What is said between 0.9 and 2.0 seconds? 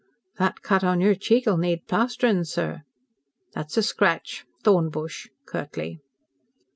your cheek and neck'll need